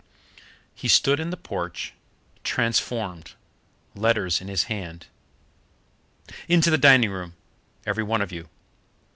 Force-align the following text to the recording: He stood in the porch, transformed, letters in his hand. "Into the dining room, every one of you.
He 0.73 0.87
stood 0.87 1.19
in 1.19 1.29
the 1.29 1.37
porch, 1.37 1.93
transformed, 2.43 3.33
letters 3.93 4.41
in 4.41 4.47
his 4.47 4.63
hand. 4.63 5.05
"Into 6.47 6.71
the 6.71 6.79
dining 6.79 7.11
room, 7.11 7.35
every 7.85 8.01
one 8.03 8.23
of 8.23 8.31
you. 8.31 8.49